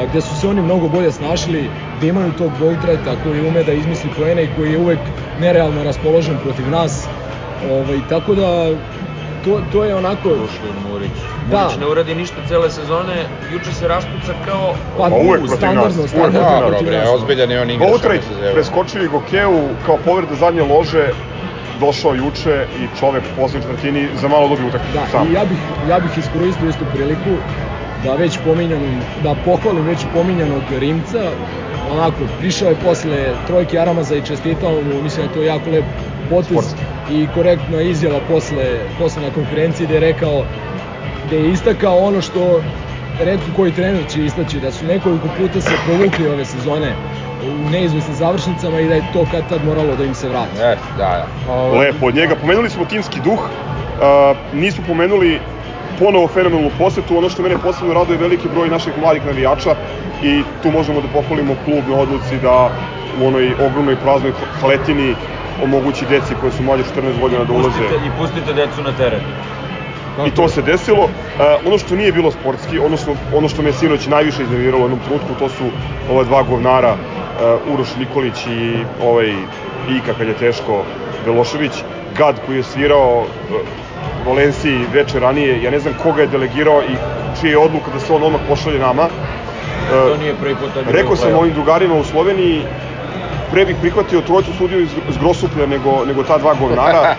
[0.09, 4.11] gde su se oni mnogo bolje snašli, da imaju tog Boltrajta koji ume da izmisli
[4.11, 5.01] poene i koji je uvek
[5.37, 7.07] nerealno raspoložen protiv nas.
[7.61, 8.77] Ovaj, tako da,
[9.49, 10.29] to, to je onako...
[10.29, 11.11] Ušli Murić.
[11.51, 11.63] Da.
[11.63, 13.17] Murić ne uradi ništa cele sezone,
[13.53, 14.75] juče se raspuca kao...
[14.99, 16.61] Pa, Ma uvek tu, protiv standardno, nas, uvek standardno protiv nas.
[16.61, 17.09] Dobro, protiv bre, nas.
[17.15, 18.23] ozbiljan je on igrač.
[18.29, 18.53] Se zove.
[18.53, 21.09] preskočio i Gokeu kao povreda zadnje lože,
[21.81, 25.31] došao juče i čovek u poslednjoj četvrtini za malo dobio utakmicu Da, sam.
[25.31, 25.59] i ja bih,
[25.89, 27.33] ja bih iskoristio istu priliku
[28.05, 31.31] da već pominjanom, da pohvalim već pominjanog Rimca,
[31.93, 35.85] onako, prišao je posle trojke Aramaza i čestitao mu, mislim da je to jako lep
[36.31, 36.98] potez Sportski.
[37.11, 40.44] I korektna izjava posle, posle na konferenciji gde je rekao
[41.31, 42.62] da je istakao ono što
[43.21, 46.92] redko koji trener će istaći, da su nekoliko puta se provukli ove sezone
[47.47, 50.51] u neizvesnim završnicama i da je to kad tad moralo da im se vrati.
[50.61, 51.53] Jes, da, da.
[51.53, 52.37] Ovaj, Lepo od njega.
[52.37, 55.40] Pomenuli smo timski duh, uh, nismo pomenuli
[55.99, 57.18] ponovo fenomenalnu posetu.
[57.18, 59.75] Ono što mene posebno raduje je veliki broj naših mladih navijača
[60.23, 62.71] i tu možemo da pohvalimo klub na odluci da
[63.21, 65.14] u onoj ogromnoj praznoj haletini
[65.62, 67.68] omogući deci koje su mlađe 14 godina da ulaze.
[67.68, 69.21] Pustite, I pustite decu na teren.
[70.27, 71.05] I to se desilo.
[71.05, 71.11] Uh,
[71.66, 75.35] ono što nije bilo sportski, odnosno ono što me sinoć najviše iznerviralo u jednom trenutku,
[75.38, 75.64] to su
[76.11, 79.33] ova dva govnara, uh, Uroš Nikolić i ovaj
[79.97, 80.83] Ika kad je teško
[81.25, 81.73] Belošević,
[82.18, 83.27] Gad koji je svirao uh,
[84.27, 86.97] Valenciji veče ranije, ja ne znam koga je delegirao i
[87.40, 89.09] čija je odluka da se on odmah pošalje nama.
[89.90, 92.62] To Uh, nije prvi put da Rekao sam ovim drugarima u Sloveniji,
[93.51, 97.15] pre bih prihvatio trojicu sudiju iz, iz Grosuplja nego, nego ta dva govnara.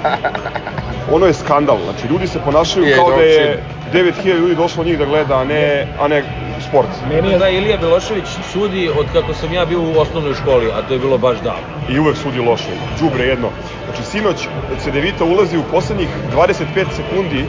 [1.16, 3.62] ono je skandal, znači ljudi se ponašaju Je, kao da je
[3.94, 4.34] dočin.
[4.34, 6.24] 9000 ljudi došlo njih da gleda, a ne, a ne
[6.70, 6.88] sport.
[7.10, 10.82] Meni je, Da, Ilija Belošević sudi od kako sam ja bio u osnovnoj školi, a
[10.88, 11.68] to je bilo baš davno.
[11.90, 13.50] I uvek sudi loše, đubre jedno.
[13.86, 14.48] Znači sinoć
[14.84, 17.46] Cedevita ulazi u poslednjih 25 sekundi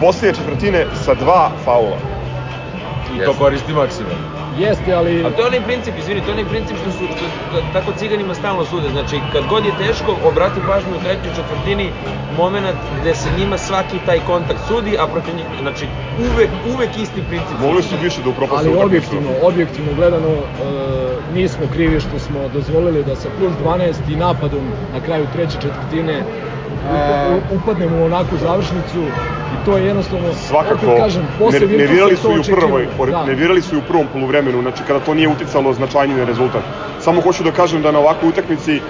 [0.00, 1.98] poslednje četvrtine sa dva faula.
[3.14, 3.32] I Jeste.
[3.32, 4.33] to koristi maksimum.
[4.58, 5.24] Jeste, ali...
[5.24, 8.34] A to je onaj princip, izvini, to je onaj princip što su, što, tako ciganima
[8.34, 8.88] stalno sude.
[8.88, 11.90] Znači, kad god je teško, obrati pažnju u trećoj četvrtini,
[12.36, 15.86] moment gde se njima svaki taj kontakt sudi, a protiv njih, znači,
[16.18, 17.58] uvek, uvek isti princip.
[17.60, 20.44] Mogli su više da upropaste Ali objektivno, objektivno gledano e,
[21.34, 26.24] nismo krivi što smo dozvolili da sa plus 12 i napadom na kraju treće četvrtine
[26.82, 29.12] A- u- upadnemo u onakvu završnicu
[29.50, 32.88] i to je jednostavno, Svakako, opet kažem, posle ne, nervirali su i u prvoj.
[33.10, 33.24] Da.
[33.24, 36.62] nervirali su i u prvom poluvremenu, znači kada to nije uticalo značajnije na rezultat.
[36.98, 38.80] Samo hoću da kažem da na ovakvoj utakmici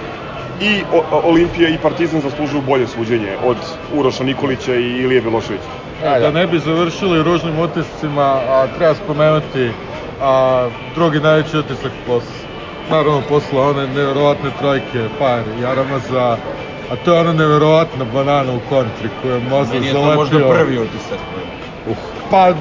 [0.59, 0.83] i
[1.23, 3.57] Olimpija i Partizan zaslužuju bolje suđenje od
[3.91, 5.69] Uroša Nikolića i Ilije Beloševića.
[6.01, 9.71] Da, Da ne bi završili ružnim utiscima, a treba spomenuti
[10.21, 12.35] a, drugi najveći utisak posle.
[12.89, 16.37] Naravno, posle one neverovatne trojke, par Jaramaza,
[16.87, 20.09] a to je ona neverovatna banana u kontri koju je Moza Meni je zalepio.
[20.09, 21.19] to možda prvi utisak.
[22.29, 22.53] Pa,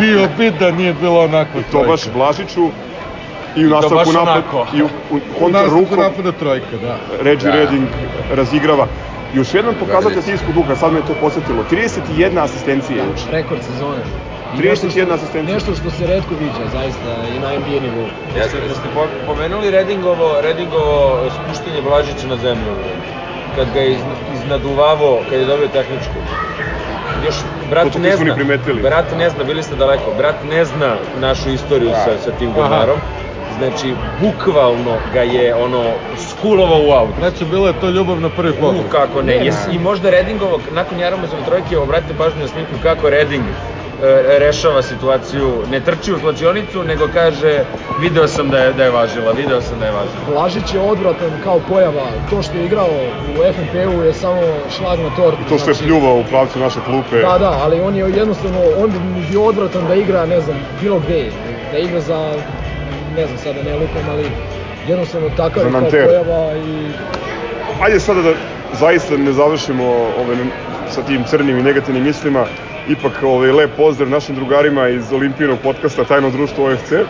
[0.00, 2.70] bio bi da nije bilo onako I to baš Blažiću
[3.54, 4.66] i u nastavku napada onako.
[4.72, 6.96] i u, u U kontra nastavku rukom napada trojka, da.
[7.20, 7.56] Reggie Da.
[7.56, 7.88] Redding
[8.30, 8.86] razigrava.
[9.32, 11.64] Još jedan pokazatelj timskog duha, sad me je to posetilo.
[11.64, 13.24] 31 asistencija juče.
[13.30, 14.02] Rekord sezone.
[14.54, 15.54] I 31 nešto što- asistencija.
[15.54, 18.06] Nešto što se redko viđa, zaista, i na NBA nivou.
[18.36, 20.96] Jeste, jeste po- pomenuli Redingovo, Redingovo
[21.32, 22.72] spuštanje Blažića na zemlju,
[23.56, 24.00] kad ga je iz,
[24.34, 26.14] iznaduvavo, kad je dobio tehničku.
[27.24, 27.36] Još,
[27.70, 28.36] brat To- ne zna,
[28.82, 31.96] brat ne zna, bili ste daleko, brat ne zna našu istoriju Da.
[31.96, 32.98] sa, sa tim govnarom.
[33.50, 35.82] znači bukvalno ga je ono
[36.30, 37.14] skulovao u auto.
[37.18, 38.88] Znači, bila je to ljubav na prvi U, pogled.
[38.90, 39.36] kako ne.
[39.38, 39.74] Ne, Jes, ne.
[39.74, 43.44] I možda Redingovog, nakon Jaramazove trojke, obratite pažnju na sliku kako Reding
[44.38, 47.64] rešava situaciju, ne trči u slačionicu, nego kaže
[47.98, 50.24] video sam da je, da je važila, video sam da je važila.
[50.28, 52.12] Blažić je odvratan kao pojava.
[52.30, 52.90] To što je igrao
[53.38, 54.42] u FNP-u je samo
[54.76, 55.42] šlag na tortu.
[55.48, 57.16] To što je znači- pljuvao u pravcu naše klupe.
[57.20, 58.98] Da, da, ali on je jednostavno, on bi
[59.30, 61.30] bio odvratan da igra, ne znam, bilo gde,
[61.72, 62.34] da igra za,
[63.16, 64.30] ne znam sada ne lupam, ali
[64.88, 66.90] jednostavno takav je kao pojava i
[67.80, 68.32] Ajde sada da
[68.72, 69.84] zaista ne završimo
[70.20, 70.36] ove,
[70.90, 72.46] sa tim crnim i negativnim mislima.
[72.88, 76.92] Ipak ovaj, lep pozdrav našim drugarima iz Olimpijinog podcasta Tajno društvo OFC.
[76.92, 77.04] E,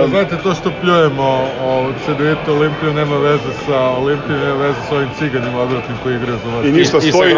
[0.00, 1.22] Pa znate, to što pljujemo
[1.64, 6.38] o CDVita Olimpiju nema veze sa Olimpijom, nema veze sa ovim ciganima odvratnim koji igraju
[6.44, 6.66] za vas.
[6.66, 7.34] I ništa, I- i stoji,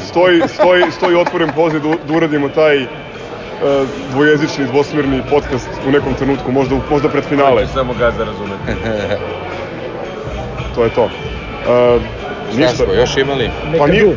[0.00, 2.86] stoji, stoji, stoji otvoren poziv da, da uradimo taj e,
[4.12, 7.62] dvojezični, dvosmerni podcast u nekom trenutku, možda, možda pred finale.
[7.62, 8.62] Hoće samo gaza razumeti.
[10.74, 11.08] To je to.
[11.62, 12.84] Šta ništa.
[12.84, 13.50] smo još imali?
[13.78, 14.16] Pa nije...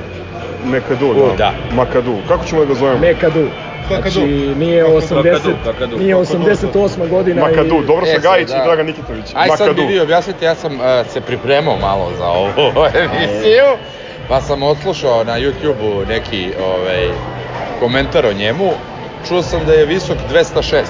[0.65, 1.53] Mekadu, U, da.
[1.71, 2.17] Makadu.
[2.27, 2.99] Kako ćemo da ga zovemo?
[2.99, 3.47] Mekadu.
[3.87, 4.21] Znači,
[4.57, 5.97] nije Kakadu, 80, kakadu.
[5.97, 7.85] nije 88 godina Makadu, i...
[7.87, 8.57] dobro sa E, sad, Gajić da.
[8.57, 9.25] i Dragan Nikitović.
[9.35, 12.49] Aj sad mi vi objasnite, ja sam uh, se pripremao malo za ovu
[13.03, 13.65] emisiju,
[14.27, 17.09] pa sam odslušao na YouTube-u neki ovaj,
[17.79, 18.71] komentar o njemu.
[19.27, 20.83] Čuo sam da je visok 206.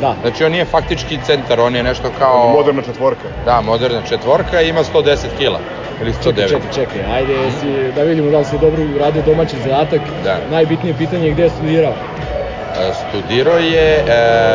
[0.00, 0.14] Da.
[0.22, 2.52] Znači on nije faktički centar, on je nešto kao...
[2.52, 3.28] Moderna četvorka.
[3.44, 5.60] Da, moderna četvorka i ima 110 kila.
[6.02, 6.22] Ili 109.
[6.22, 10.00] Čekaj, čekaj, čekaj, ajde si, da vidimo da li si dobro uradio domaći zadatak.
[10.24, 10.38] Da.
[10.46, 11.94] Najbitnije pitanje je gde je studirao.
[12.78, 14.04] E, Studirao je e,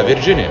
[0.04, 0.50] Virginija.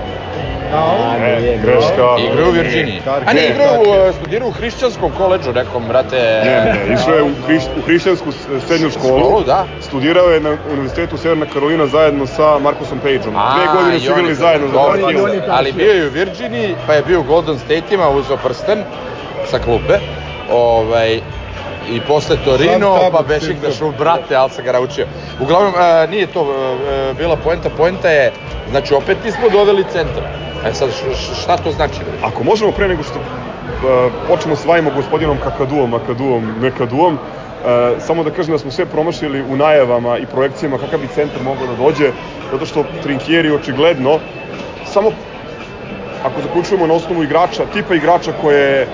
[0.73, 2.05] A, E, nije, greška.
[2.25, 3.03] Igrao u Virginiji.
[3.27, 6.17] A ne, igrao u, e, studirao u hrišćanskom koleđu nekom, brate.
[6.45, 8.33] Ne, ne, išao je u, hriš, u hrišćansku
[8.67, 9.21] srednju školu.
[9.21, 9.67] Školu, da.
[9.81, 13.37] Studirao je na Univerzitetu Severna Karolina zajedno sa Markusom Pageom.
[13.37, 14.79] A, Dve godine su i oni igrali su- zajedno za
[15.49, 18.85] Ali bio je u Virginiji, pa je bio u Golden State-ima, uzeo prsten
[19.45, 19.95] sa klupe.
[20.53, 21.21] Ovaj,
[21.91, 23.89] i posle Torino, Sam pa Bešiktaš Simpson.
[23.89, 25.07] u brate, ali sam ga naučio.
[25.41, 28.33] Uglavnom, e, nije to e, bila poenta, poenta je,
[28.71, 30.23] znači opet nismo doveli centar.
[30.67, 30.89] E sad,
[31.43, 32.01] šta to znači?
[32.23, 37.21] Ako možemo pre nego što uh, počnemo s vajimo gospodinom Kakaduom, Makaduom, Mekaduom, uh,
[37.99, 41.67] samo da kažem da smo sve promašili u najavama i projekcijama kakav bi centar mogao
[41.67, 42.11] da dođe,
[42.53, 44.19] zato što Trinkieri očigledno
[44.85, 45.11] samo
[46.25, 48.87] ako zaključujemo na osnovu igrača, tipa igrača koje,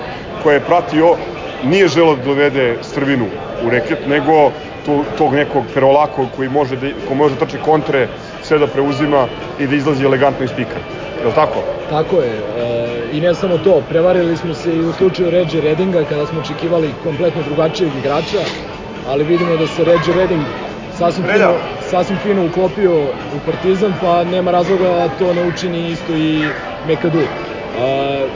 [0.43, 1.15] koje je pratio,
[1.65, 3.25] nije želeo da dovede Strvinu
[3.65, 4.51] u reket, nego
[4.85, 8.07] tu, tog nekog ferolakog koji može da, ko može da trči kontre,
[8.43, 9.27] sve da preuzima
[9.59, 10.79] i da izlazi elegantno iz pika.
[11.21, 11.63] Je li tako?
[11.89, 12.31] Tako je.
[12.31, 16.39] E, I ne samo to, prevarili smo se i u slučaju Ređe Redinga kada smo
[16.39, 18.43] očekivali kompletno drugačijeg igrača,
[19.07, 20.43] ali vidimo da se Ređe Reding
[20.97, 21.47] sasvim Relja.
[21.47, 26.51] fino, sasvim fino uklopio u Partizan, pa nema razloga da to ne učini isto i
[26.85, 27.27] Mekadu.
[27.73, 27.85] E,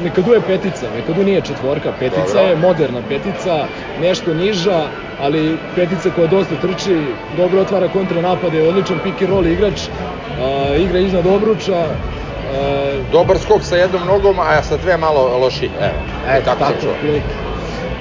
[0.04, 2.42] Mekadu je petica, Mekadu nije četvorka, petica Dobro.
[2.42, 3.66] je moderna petica,
[4.00, 4.88] nešto niža,
[5.20, 6.96] ali petica koja dosta trči,
[7.38, 13.64] dobro otvara kontranapade, odličan pick and roll igrač, e, igra iznad obruča, e, Dobar skok
[13.64, 15.66] sa jednom nogom, a sa dve malo loši.
[15.66, 15.94] Evo,
[16.30, 16.94] E, tako, tako, sam čuo.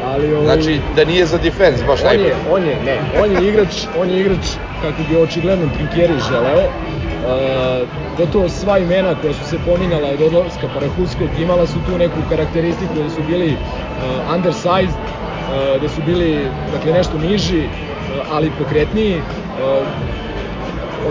[0.05, 2.29] Ali ovaj, Znači, da nije za defense baš on najbolje.
[2.29, 4.46] je, on je, ne, on je igrač, on je igrač
[4.83, 6.62] kako bi očigledno Trinkieri želeo.
[8.19, 12.95] Gotovo sva imena koja su se pominjala od odlaska Parahuskog imala su tu neku karakteristiku
[13.03, 17.71] da su bili uh, undersized, uh, da su bili dakle nešto niži, uh,
[18.33, 19.17] ali pokretniji.
[19.17, 19.87] Uh,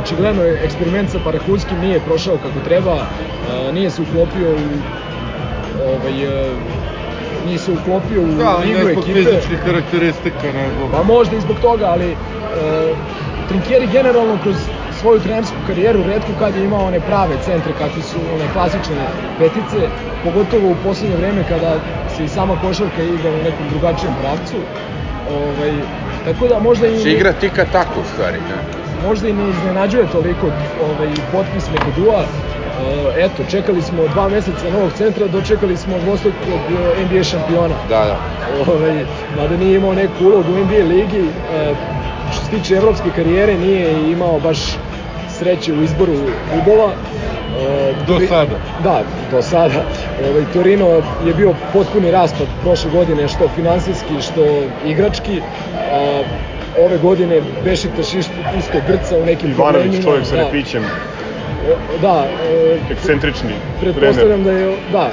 [0.03, 4.57] očigledno je eksperiment sa Parahuskim nije prošao kako treba, uh, nije se uklopio u
[5.85, 6.57] ovaj, uh,
[7.45, 9.13] nije se uklopio u Da, igru ekipe.
[9.13, 10.91] fizičkih karakteristika, nego...
[10.91, 12.15] Pa možda i zbog toga, ali
[13.47, 14.55] Trinkieri generalno kroz
[15.05, 19.03] svoju trenersku karijeru redko kad je imao one prave centre kakve su one klasične
[19.39, 19.89] petice,
[20.23, 21.75] pogotovo u poslednje vreme kada
[22.15, 24.57] se i sama košarka igra u nekom drugačijem pravcu.
[25.39, 25.73] Ovaj,
[26.25, 28.57] tako da možda i Se igra tika tako u stvari, ne?
[29.07, 30.45] možda i ne iznenađuje toliko
[30.87, 32.21] ovaj, potpis Mekadua.
[32.21, 36.59] E, eto, čekali smo dva meseca novog centra, dočekali smo dvostrukog
[36.99, 38.17] e, NBA šampiona Da, da.
[38.71, 39.05] ovaj,
[39.37, 41.73] mada nije imao neku ulogu u NBA ligi, e,
[42.31, 44.59] što se tiče evropske karijere nije imao baš
[45.35, 46.13] sreće u izboru
[46.51, 46.89] klubova.
[46.89, 48.55] E, Do sada.
[48.83, 49.83] Da, do sada.
[50.21, 50.87] Ovaj, Torino
[51.25, 54.45] je bio potpuni raspad prošle godine, što finansijski, što
[54.85, 55.41] igrački.
[55.91, 56.21] A,
[56.79, 60.03] ove godine Bešiktaš isto, isto grca u nekim Ivanović, problemima.
[60.03, 60.43] čovjek sa da.
[60.43, 60.83] repićem,
[61.65, 63.49] O, Da, e, ekscentrični
[63.81, 64.63] Pretpostavljam trener.
[64.65, 65.09] da je, da,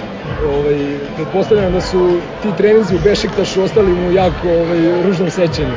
[0.48, 0.76] ovaj,
[1.16, 2.02] pretpostavljam da su
[2.42, 5.74] ti treninzi u Bešiktašu ostali mu jako ovaj, ružnom sećanju.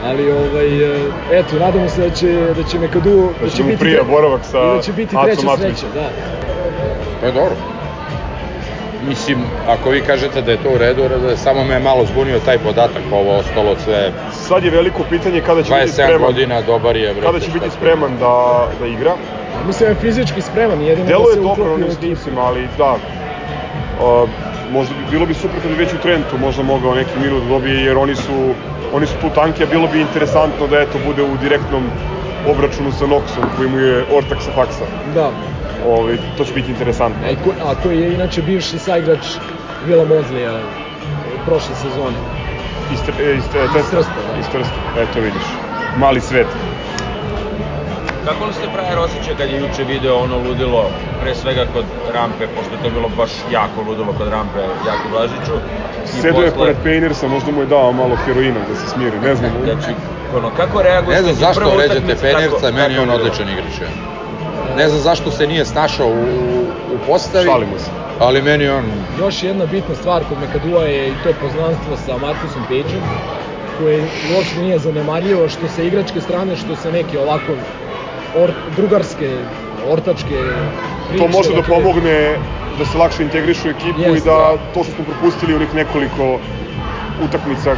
[0.00, 4.02] Ali ovaj, e, eto, nadamo se da će, da će Mekadu, Da će mu prija
[4.04, 6.00] boravak sa da će biti treća sreća, da.
[7.22, 7.54] Je dobro.
[9.00, 12.38] Mislim, ako vi kažete da je to u redu, da je samo me malo zbunio
[12.40, 16.20] taj podatak, pa ovo ostalo sve Sad je veliko pitanje kada će biti 27 spreman.
[16.22, 17.06] godina, dobar je.
[17.06, 18.34] brate, Kada će biti ti- spreman da,
[18.80, 19.14] da igra.
[19.66, 22.00] Mislim da je fizički spreman, jedino Delo da je se dobro uklopi u onim ekipu.
[22.00, 22.92] snimcima, ali da.
[22.92, 24.28] Uh,
[24.70, 27.48] možda bi, bilo bi super kada bi već u Trentu možda mogao neki minut da
[27.48, 28.54] dobije, jer oni su,
[28.92, 31.82] oni su tu tanki, a bilo bi interesantno da eto bude u direktnom
[32.48, 34.84] obračunu sa Noxom koji mu je ortak sa faksa.
[35.14, 35.30] Da,
[35.86, 37.26] Ovaj, to će biti interesantno.
[37.26, 39.26] a, i ko, a koji je inače bivši saigrač
[39.86, 40.60] Vila Mozlija
[41.46, 42.16] prošle sezone.
[42.92, 43.96] Iz, e, iz, e, Trsta.
[43.96, 44.40] Trsta, da.
[44.40, 45.44] Iz Trsta, eto vidiš.
[45.96, 46.46] Mali svet.
[48.26, 52.44] Kako li ste prajer osjećao kad je juče video ono ludilo, pre svega kod rampe,
[52.46, 55.54] pošto je to bilo baš jako ludilo kod rampe, Jaki Blažiću.
[56.04, 59.18] i Sedeo je posle- pored Painersa, možda mu je dao malo heroina da se smiri,
[59.18, 59.50] ne znam.
[59.64, 59.90] Znači,
[60.36, 61.16] ono, kako reagujete?
[61.16, 63.80] Ne znam zašto vređate kako- meni on odličan igrač.
[63.80, 63.88] je.
[64.76, 66.20] Ne znam zašto se nije snašao u,
[66.94, 67.90] u postavi, Šalimo se.
[68.18, 68.84] ali meni on
[69.18, 73.02] Još jedna bitna stvar kod Mekadua je i to poznanstvo sa Marcusom Pageom,
[73.78, 77.56] koje uopšte nije zanemarljivo što sa igračke strane, što sa neke ovako
[78.34, 79.36] or, drugarske,
[79.88, 80.38] ortačke
[81.08, 81.24] priče.
[81.24, 82.36] To može da dakle, pomogne
[82.78, 86.38] da se lakše integrišu u ekipu i Jeste, da to što smo propustili onih nekoliko
[87.24, 87.76] utakmica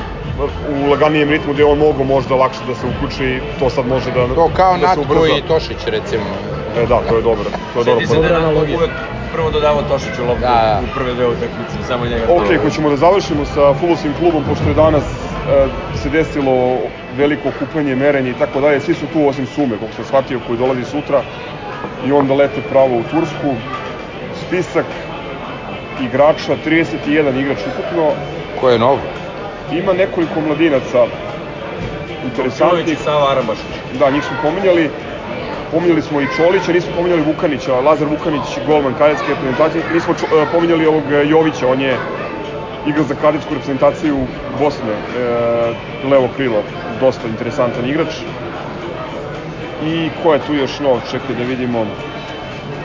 [0.68, 4.28] u laganijem ritmu gde on mogo možda lakše da se uključi, to sad može da,
[4.34, 5.36] to kao da se Natko ubrza.
[5.38, 6.24] i Tošić recimo.
[6.78, 7.44] E, da, to je dobro.
[7.74, 8.06] To je dobro.
[8.06, 8.90] Sjeti se da je Natko uvek
[9.32, 10.80] prvo dodavao Tošiću loptu Da, da.
[10.84, 12.24] u prve dve utakmice, samo njega.
[12.28, 15.66] Ok, hoćemo da završimo sa futbolskim klubom, pošto je danas e,
[16.02, 16.78] se desilo
[17.18, 18.80] veliko okupljanje, merenje i tako dalje.
[18.80, 21.22] Svi su tu osim Sume, kako sam shvatio, koji dolazi sutra
[22.06, 23.54] i onda lete pravo u Tursku.
[24.46, 24.86] Spisak
[26.02, 28.10] igrača, 31 igrač ukupno,
[28.60, 28.98] Ko je nov?
[29.72, 31.06] ima nekoliko mladinaca
[32.24, 32.98] interesantnih.
[32.98, 33.72] Sava Arabašić.
[33.98, 34.90] Da, njih smo pominjali.
[35.72, 39.82] Pominjali smo i Čolića, nismo pominjali Vukanića, Lazar Vukanić, golman kadetske reprezentacije.
[39.94, 41.96] Nismo čo, e, pominjali ovog Jovića, on je
[42.86, 44.16] igrao za kadetsku reprezentaciju
[44.58, 46.62] Bosne, e, levo krilo,
[47.00, 48.14] dosta interesantan igrač.
[49.84, 51.86] I ko je tu još nov, čekaj da vidimo.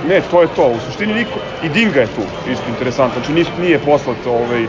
[0.10, 3.48] Ne, to je to, u suštini niko, i Dinga je tu, isto interesantno, znači nis,
[3.62, 4.64] nije poslat ovaj,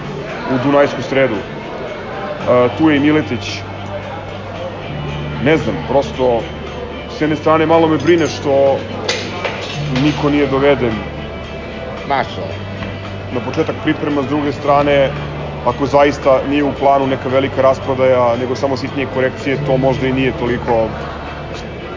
[0.54, 1.34] u Dunajsku sredu.
[1.34, 3.60] E, tu je i Miletić,
[5.44, 6.40] ne znam, prosto
[7.18, 8.78] s jedne strane malo me brine što
[10.04, 10.92] niko nije doveden
[12.08, 12.63] Mašo.
[13.34, 15.10] Na početak priprema, s druge strane
[15.64, 20.12] ako zaista nije u planu neka velika rasprodaja, nego samo sitnije korekcije, to možda i
[20.12, 20.88] nije toliko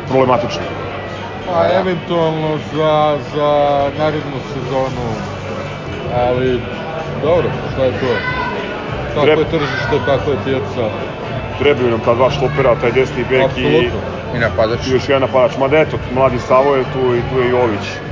[0.08, 0.64] problematično.
[1.46, 3.52] Pa eventualno za, za
[3.98, 5.08] narednu sezonu,
[6.14, 6.62] ali
[7.22, 8.16] dobro, šta je to?
[9.14, 10.90] Tako Treba- je tržište, tako je pijaca.
[11.60, 13.92] Trebaju nam ta dva štopera, taj desni bek i.
[14.36, 14.88] I napadač.
[14.88, 15.58] i još jedan napadač.
[15.58, 18.07] Mada eto, mladi Savo je tu i tu je Jović.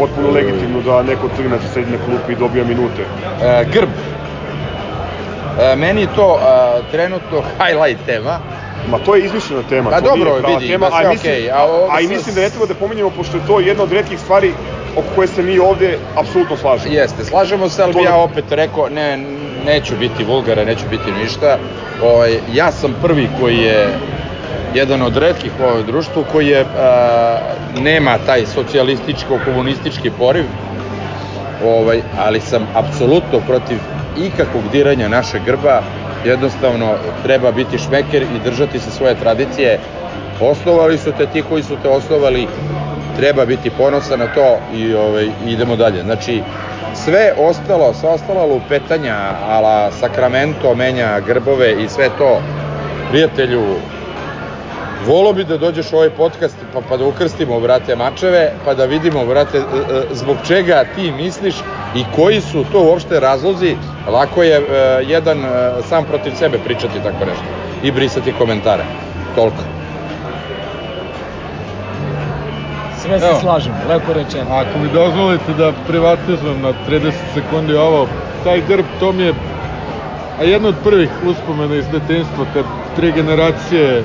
[0.00, 3.02] Potpuno legitimno da neko od crnaca sedi na klupi i dobija minute.
[3.42, 3.88] E, grb.
[5.60, 8.38] E, meni je to e, trenutno highlight tema.
[8.90, 11.64] Ma to je izmišljena tema, Pa dobro, vidi, tema, ma a, sve mislim, okej, a
[11.64, 14.20] ovo a i mislim da ne treba da pominjemo, pošto je to jedna od retkih
[14.20, 14.52] stvari
[14.96, 16.94] oko koje se mi ovde apsolutno slažemo.
[16.94, 19.16] Jeste, slažemo se, ali To bi da- ja opet rekao, ne,
[19.64, 21.58] neću biti vulgara, neću biti ništa.
[22.02, 23.98] Ovaj, ja sam prvi koji je
[24.74, 27.38] jedan od redkih u ovom društvu koji je, a,
[27.80, 30.44] nema taj socijalističko-komunistički poriv,
[31.64, 33.78] ovaj, ali sam apsolutno protiv
[34.18, 35.82] ikakvog diranja našeg grba,
[36.24, 39.78] jednostavno treba biti šmeker i držati se svoje tradicije.
[40.40, 42.46] Osnovali su te ti koji su te osnovali,
[43.16, 46.02] treba biti ponosan na to i ovaj, idemo dalje.
[46.02, 46.42] Znači,
[46.94, 49.16] sve ostalo, sva ostala lupetanja,
[49.48, 52.40] ala Sacramento menja grbove i sve to,
[53.10, 53.62] prijatelju,
[55.06, 58.84] Volo bi da dođeš u ovaj podcast pa, pa da ukrstimo, brate, mačeve, pa da
[58.84, 61.54] vidimo, brate, e, e, zbog čega ti misliš
[61.94, 63.76] i koji su to uopšte razlozi.
[64.08, 64.62] Lako je e,
[65.06, 65.38] jedan
[65.88, 67.44] sam protiv sebe pričati tako nešto
[67.82, 68.84] i brisati komentare.
[69.34, 69.62] Toliko.
[73.02, 73.40] Sve se Evo.
[73.40, 74.50] slažem, lepo rečeno.
[74.50, 78.08] Ako mi dozvolite da privatizujem na 30 sekundi ovo,
[78.44, 79.34] taj grb, to mi je
[80.40, 82.64] a jedna od prvih uspomena iz detinjstva, kad
[82.96, 84.04] tri generacije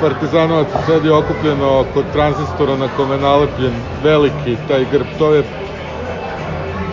[0.00, 3.72] partizanovaca sedi okupljeno kod tranzistora na kome je nalepljen
[4.02, 5.42] veliki taj grb, to je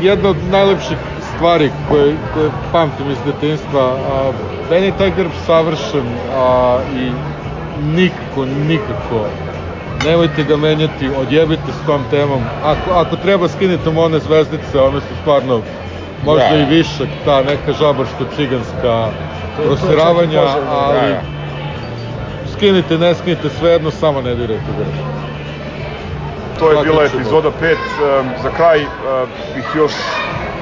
[0.02, 0.98] jedna od najlepših
[1.36, 3.82] stvari koje, koje pamtim iz detinjstva.
[3.82, 4.32] A,
[4.72, 7.12] meni je taj grb savršen a, i
[7.96, 9.26] nikako, nikako
[10.06, 12.42] nemojte ga menjati, odjebite s tom temom.
[12.64, 15.62] Ako, ako treba skinite mu one zvezdice, one su stvarno
[16.26, 16.58] možda Da.
[16.58, 19.08] i višak, ta neka žabarsko-ciganska
[19.58, 21.43] poželjno, ali da, da.
[22.54, 24.94] Skinite, ne skinite, svejedno, samo ne dirajte grb.
[26.60, 27.76] To je bila epizoda 5.
[28.44, 28.80] Za kraj
[29.56, 29.92] bih još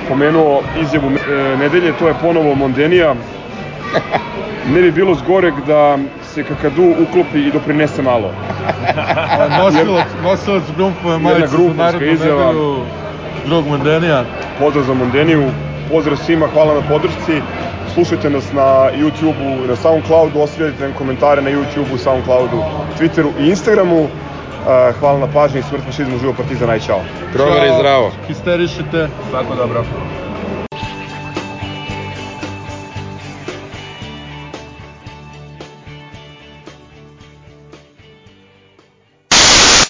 [0.09, 3.15] pomenuo izjavu e, nedelje, to je ponovo Mondenija.
[4.73, 8.31] Ne bi bilo zgoreg da se Kakadu uklopi i doprinese malo.
[8.97, 12.45] A nosilac, nosilac Grumpove majice za narodnu izjava.
[12.45, 12.75] nedelju
[13.45, 14.23] drug Mondenija.
[14.59, 15.43] Pozdrav za Mondeniju,
[15.91, 17.41] pozdrav svima, hvala na podršci.
[17.93, 22.63] Slušajte nas na YouTube-u, na Soundcloudu, ostavljajte nam komentare na YouTube-u, Soundcloudu,
[22.99, 24.03] Twitteru i Instagramu.
[24.03, 27.01] E, Hvala na pažnji, smrt fašizmu, živo partizan, aj čao.
[27.33, 28.11] Drogar i zdravo.
[28.27, 29.09] Histerišite.
[29.29, 29.83] Svako dobro.